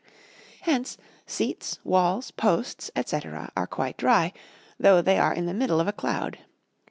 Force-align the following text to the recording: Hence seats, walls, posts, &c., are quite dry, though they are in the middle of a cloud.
Hence 0.61 0.97
seats, 1.27 1.77
walls, 1.83 2.31
posts, 2.31 2.89
&c., 3.05 3.17
are 3.55 3.67
quite 3.67 3.97
dry, 3.97 4.33
though 4.79 4.99
they 4.99 5.19
are 5.19 5.31
in 5.35 5.45
the 5.45 5.53
middle 5.53 5.79
of 5.79 5.87
a 5.87 5.93
cloud. 5.93 6.39